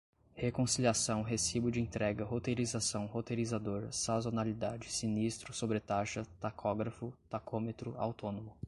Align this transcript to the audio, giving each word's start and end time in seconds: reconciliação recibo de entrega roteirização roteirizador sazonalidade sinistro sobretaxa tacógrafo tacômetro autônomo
reconciliação 0.33 1.21
recibo 1.21 1.69
de 1.69 1.79
entrega 1.79 2.25
roteirização 2.25 3.05
roteirizador 3.05 3.87
sazonalidade 3.93 4.89
sinistro 4.91 5.53
sobretaxa 5.53 6.25
tacógrafo 6.39 7.13
tacômetro 7.29 7.93
autônomo 7.99 8.57